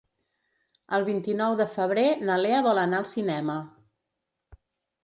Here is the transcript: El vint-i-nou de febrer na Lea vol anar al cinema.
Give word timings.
El 0.97 1.05
vint-i-nou 1.09 1.59
de 1.61 1.67
febrer 1.75 2.07
na 2.31 2.41
Lea 2.45 2.65
vol 2.71 2.83
anar 2.87 3.05
al 3.05 3.09
cinema. 3.13 3.61